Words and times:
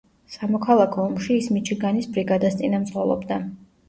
სამოქალაქო 0.35 1.03
ომში 1.09 1.35
ის 1.41 1.49
მიჩიგანის 1.57 2.07
ბრიგადას 2.15 2.57
წინამძღოლობდა. 2.63 3.39